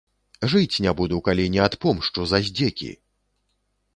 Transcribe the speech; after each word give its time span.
Жыць 0.53 0.79
не 0.85 0.93
буду, 1.01 1.19
калі 1.27 1.43
не 1.57 1.61
адпомшчу 1.67 2.25
за 2.31 2.39
здзекі! 2.47 2.89